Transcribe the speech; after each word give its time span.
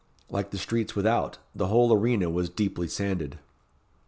Like 0.31 0.49
the 0.49 0.57
streets 0.57 0.95
without, 0.95 1.37
the 1.53 1.67
whole 1.67 1.93
arena 1.93 2.27
was 2.27 2.49
deeply 2.49 2.87
sanded. 2.87 3.37